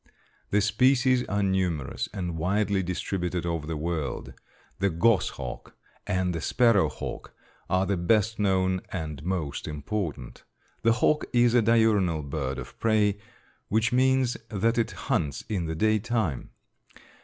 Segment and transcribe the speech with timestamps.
[0.49, 4.33] The species are numerous and widely distributed over the world;
[4.79, 5.75] the goshawk
[6.07, 7.35] and the sparrowhawk
[7.69, 10.41] are the best known and most important.
[10.81, 13.19] The hawk is a diurnal bird of prey,
[13.69, 16.49] which means that it hunts in the day time.